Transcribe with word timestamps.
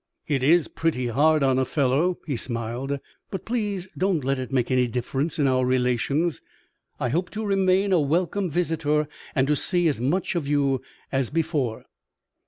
"It 0.27 0.41
is 0.41 0.67
pretty 0.67 1.09
hard 1.09 1.43
on 1.43 1.59
a 1.59 1.63
fellow," 1.63 2.17
he 2.25 2.35
smiled, 2.35 2.97
"but 3.29 3.45
please 3.45 3.87
don't 3.95 4.23
let 4.23 4.39
it 4.39 4.51
make 4.51 4.71
any 4.71 4.87
difference 4.87 5.37
in 5.37 5.45
our 5.47 5.63
relations. 5.63 6.41
I 6.99 7.09
hope 7.09 7.29
to 7.29 7.45
remain 7.45 7.93
a 7.93 7.99
welcome 7.99 8.49
visitor 8.49 9.07
and 9.35 9.45
to 9.47 9.55
see 9.55 9.87
as 9.87 10.01
much 10.01 10.33
of 10.33 10.47
you 10.47 10.81
as 11.11 11.29
before." 11.29 11.85